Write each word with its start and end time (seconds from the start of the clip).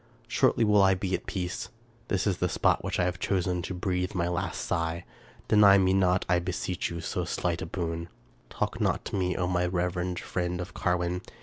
Shortly 0.27 0.63
will 0.63 0.81
I 0.81 0.95
be 0.95 1.13
at 1.13 1.27
peace. 1.27 1.69
This 2.07 2.25
is 2.25 2.37
the 2.37 2.49
spot 2.49 2.83
which 2.83 2.99
I 2.99 3.03
have 3.03 3.19
chosen 3.19 3.51
in 3.51 3.57
which 3.59 3.67
to 3.67 3.73
breathe 3.75 4.15
my 4.15 4.27
last 4.27 4.61
sigh. 4.65 5.05
Deny 5.47 5.77
me 5.77 5.93
not, 5.93 6.25
I 6.27 6.39
beseech 6.39 6.89
you, 6.89 7.01
so 7.01 7.23
slight 7.23 7.61
a 7.61 7.67
boon. 7.67 8.09
Talk 8.49 8.81
not 8.81 9.05
to 9.05 9.15
me, 9.15 9.35
O 9.37 9.45
my 9.45 9.67
reverend 9.67 10.17
friend! 10.19 10.59
of 10.59 10.73
Carwin. 10.73 11.21